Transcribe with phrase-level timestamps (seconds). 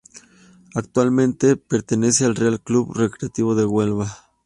[0.73, 4.25] Actualmente pertenece al Real Club Recreativo de Huelva.